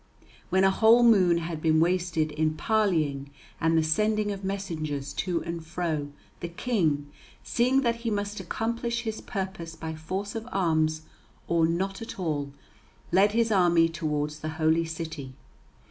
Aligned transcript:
When 0.49 0.63
a 0.63 0.71
whole 0.71 1.03
moon 1.03 1.37
had 1.37 1.61
been 1.61 1.79
wasted 1.79 2.31
in 2.31 2.55
parleying 2.55 3.29
and 3.59 3.77
the 3.77 3.83
sending 3.83 4.31
of 4.31 4.43
messengers 4.43 5.13
to 5.13 5.43
and 5.43 5.63
fro, 5.63 6.11
the 6.39 6.47
King, 6.47 7.11
seeing 7.43 7.81
that 7.81 7.97
he 7.97 8.09
must 8.09 8.39
accomplish 8.39 9.03
his 9.03 9.21
purpose 9.21 9.75
by 9.75 9.93
force 9.93 10.33
of 10.33 10.47
arms 10.51 11.03
or 11.47 11.67
not 11.67 12.01
at 12.01 12.17
all, 12.19 12.51
led 13.11 13.33
his 13.33 13.51
army 13.51 13.87
towards 13.89 14.39
the 14.39 14.49
Holy 14.57 14.85
City. 14.85 15.33